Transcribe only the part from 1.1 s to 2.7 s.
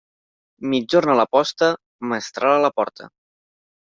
a la posta, mestral a